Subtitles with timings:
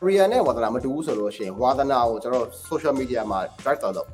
[0.00, 4.08] career နဲ့ဝါသနာမတူဘူးဆိုလို့ရှိရင်ဝါသနာကိုကျွန်တော် social media မှာ drive တော့တော့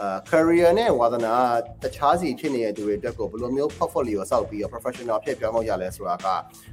[0.00, 1.34] အာ career နဲ့ဝါသနာ
[1.82, 6.28] တခြားစီဖြစ်နေတဲ့သူတွေအတွက်ကိုဘယ်လိုမျိုး portfolio စောက်ပြီးတော့ professional ဖြစ်ပြောင်းလို့ရလဲဆိုတာက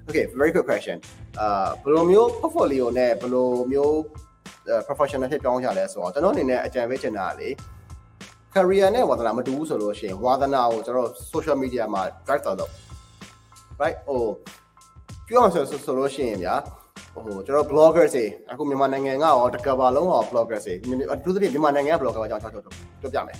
[0.07, 0.97] okay very good question
[1.39, 3.93] အာဘယ်လိုမျိုး portfolio နဲ့ဘယ်လိုမျိုး
[4.87, 7.49] professional ဖြစ်ပြောင်းရလဲဆိုတော့ကျွန်တော်အနေနဲ့အကြံပေးချင်တာလေ
[8.53, 12.71] career နဲ့ဝါသနာမတူဘူးဆိုလို့ရှိရင်ဝါသနာကိုကျွန်တော် social media မှာ drive တော့တော့
[13.81, 14.23] right ဟို
[15.27, 16.55] ပြောအောင်ဆိုဆိုလို့ရှိရင်ဗျာ
[17.13, 20.73] ဟိုကျွန်တော် blogger တွေအခုမြန်မာနိုင်ငံကရောတကဘာလုံးရော blogger တွေ
[21.13, 23.37] အထူးသဖြင့်မြန်မာနိုင်ငံက blogger အကြောင်းချောချောပြောပြမယ်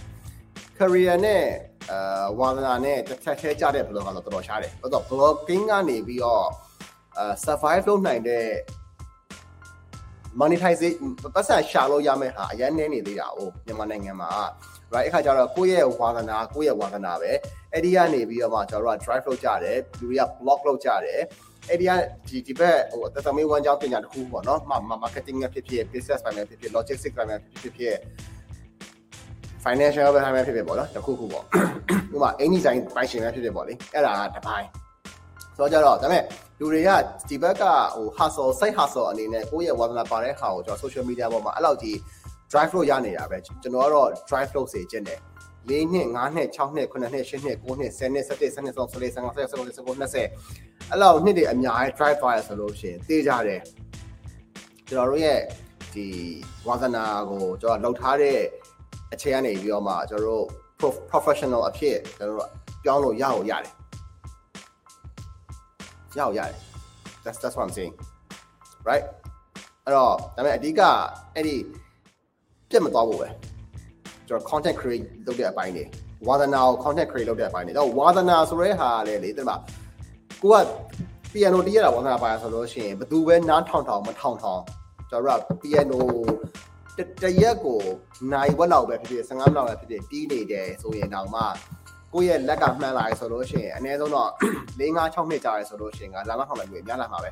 [0.78, 1.44] career နဲ့
[1.92, 6.46] အာဝါသနာနဲ့တစ်ချက်ခဲကြတဲ့ blogger တော့တော်တော်ရှားတယ်။ဘာလို့ blogging ကနေပြီးတော့
[7.18, 8.46] အာ survive လုပ်နိုင်တဲ့
[10.40, 14.30] monetization ပတ်စံရှာလို့ရမယ့်ဟာအရင်နည်းနေသေးတာ哦မြန်မာနိုင်ငံမှာ
[14.94, 17.32] right အခါကျတော့ကိုယ့်ရဲ့ဝါသနာကိုယ့်ရဲ့ဝါသနာပဲ
[17.74, 21.22] အဲ့ဒီကနေပြီးတော့မှကျွန်တော်တို့က drive လုပ်ကြတယ်လူတွေက blog လုပ်ကြတယ်
[21.70, 21.92] အဲ့ဒီက
[22.28, 24.60] ဒီဒီဘက်ဟိုတသမီးဝမ်းကြောင်းပညာတစ်ခုပေါ့နော်
[25.04, 27.96] marketing နဲ့ဖြစ်ဖြစ် business ပိုင်းနဲ့ဖြစ်ဖြစ် logistics ပိုင်းနဲ့ဖြစ်ဖြစ်
[29.64, 31.46] financial ဘက်ပိုင်းဖြစ်ဖြစ်ပေါ့နော်တစ်ခုခုပေါ့ဥ
[32.12, 34.68] ပမာအင်ဂျီဆိုင်ပိုင်ရှင်ပဲဖြစ်ဖြစ်ပေါ့လေအဲ့ဒါကတစ်ပိုင်း
[35.58, 36.24] ဆိုတော့ကြတော့ဒါပေမဲ့
[36.60, 36.90] လူတွေက
[37.30, 37.64] ဒီဘက်က
[37.96, 41.96] ဟို hustle site hustle အနေနဲ့ကိုယ့်ရဲ့ဝါသနာပါတဲ့ဟာကိုကျွန်တော် social media ပေါ်မှာအဲ့လောက်ကြီး
[42.52, 45.20] drive လို့ရနေတာပဲကျွန်တော်ကတော့ drive လုပ်စေခြင်းတယ်
[45.70, 53.62] ၄နှစ်၅နှစ်6နှစ်9နှစ်10နှစ်9နှစ်10နှစ်17 18 19 20 21 22 23 24 25 20အဲ့လောက်နှစ်တွေအများကြီး drive သွားရဆိုလို့ရှိရင်သိကြတယ်
[54.88, 55.40] ကျွန်တော်တို့ရဲ့
[55.94, 56.06] ဒီ
[56.68, 58.38] ဝါသနာကိုကျွန်တော်လောက်ထားတဲ့
[59.14, 60.44] အခြေအနေပြီးတော့မှကျွန်တော်
[60.82, 62.50] တို့ professional အဖြစ်ကျွန်တော်တို့
[62.84, 63.74] ပြောင်းလို့ရအောင်ရတယ်
[66.20, 66.56] ရအောင်ရတယ်
[67.24, 67.94] that's that's what i'm saying
[68.90, 69.06] right
[69.86, 70.82] အဲ့တော့ဒါပေမဲ့အဓိက
[71.36, 71.56] အဲ့ဒီ
[72.70, 73.28] ပြတ်မသွားဖို့ပဲ
[74.28, 75.86] ကျွန်တော် content create လုပ်တဲ့အပိုင်းတွေ
[76.28, 79.58] ဝါသနာကို content create လုပ်တဲ့အပိုင်းတွေတော့ဝါသနာဆိုရဲဟာလေလေတဲ့မှာ
[80.42, 80.58] ကိုက
[81.32, 84.62] piano တီးရတာဝါသနာပါဆိုလို့ရှိရင်ဘသူပဲနားထောင်ထောင်မထောင်ထောင်
[85.10, 86.00] ကျွန်တော်က piano
[87.24, 87.80] တရက်ကို
[88.34, 91.42] နိုင်ဝက်လောက်ပဲဖြစ်ဖြစ်15မိနစ်လောက်ပဲဖြစ်ဖြစ်တီးနေတယ်ဆိုရင်တော့မှ
[92.14, 94.30] ကိုယ့်ရဲ့လက်ကမှန်လာရဆိုလို့ရှိရင်အနည်းဆုံးတော့
[94.80, 97.30] ၄၅6နှစ်ကြာရဆိုလို့ရှိရင်ကလာမထောင်လိုက်ပြီးများလာမှာပဲ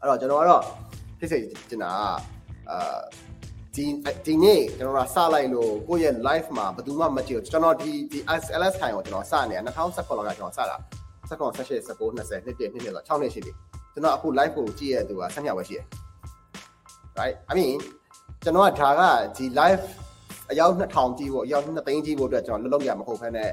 [0.00, 0.62] အဲ့တော့ကျွန်တော်ကတော့
[1.18, 1.38] ဖြစ်စေ
[1.68, 2.00] ချင်တာက
[2.70, 2.98] အာ
[3.74, 3.84] ဒီ
[4.26, 8.18] ဒီနေ့ကျွန်တော်ကစလိုက်လို့ကိုယ့်ရဲ့ live မှာဘယ်သူမှမကြည့်ဘူးကျွန်တော်ဒီဒီ
[8.60, 10.76] LS ထိုင်ကိုကျွန်တော်စနေတာ2019လောက်ကကျွန်တော်စတာ
[11.28, 13.52] 19 18 19 20နှစ်ပြည့်နှစ်ပြည့်ဆို6နှစ်ရှိပြီ
[13.92, 15.86] ကျွန်တော်အခု live ကိုကြည့်ရတဲ့သူက10ယောက်ပဲရှိတယ်
[17.18, 17.72] right i mean
[18.44, 19.02] ကျွန်တော်ကဒါက
[19.36, 19.82] ဒီ live
[20.50, 23.50] အယောက်2000ကြီးပေါ့အယောက်2သိန်းကြီးဖို့အတွက်ကျွန်တော်လုံးလုံးရမဟုတ်ဘဲနဲ့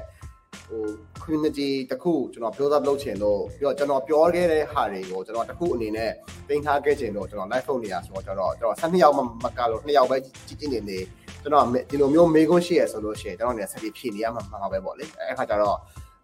[0.70, 0.84] ဟို
[1.22, 6.10] community တခုကျွန်တော် build up လုပ်ချင်လို့ပြီးတော့ကျွန်တော်ပြောခဲ့တဲ့ဟာတွေကိုကျွန်တော်တခုအနေနဲ့
[6.48, 10.98] တင်ထားခဲ့ချင်လို့ကျွန်တော် live လုပ်နေတာဆိုတော့ကျွန်တော်ကျွန်တော်12ယောက်မှမကလို့2ယောက်ပဲကြည့်ကြည့်နေနေ
[11.42, 15.76] ကျွန်တော်ဒီလိုမျိုးမေးခွန်းရှိရဆိုလို့ရှိရင်ကျွန်တော်နေဆက်ပြီးဖြည့်နေရမှာမှာပဲပေါ့လေအဲ့ခါကျတော့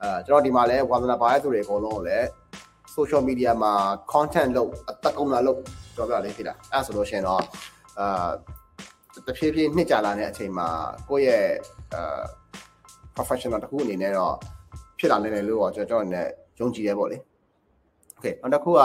[0.02, 2.26] အဲကျွန်တော်ဒီမှာလဲဝါသနာပါတဲ့သူတွေအကုန်လုံးကိုလည်း
[2.96, 3.72] social media မှာ
[4.12, 5.58] content လုပ်အသက်ကုန်လာလုပ်
[5.96, 7.42] ပြောပြလေးဖြစ်တာအဲ့ဆိုလို့ရှိရင်တော့
[8.00, 8.30] အာ
[9.26, 10.68] တဖြည်းဖြည်းနှစ်ကြာလာတဲ့အချိန်မှာ
[11.08, 11.46] ကိုယ့်ရဲ့
[11.94, 12.22] အာ
[13.16, 14.34] professional တခုအနေနဲ့တော့
[14.98, 17.16] ဖြစ်လာနိုင်တယ်လို့တော့ကျွန်တော်တို့လည်းယုံကြည်ရဲပေါ့လေ
[18.16, 18.80] okay နောက်တစ်ခုက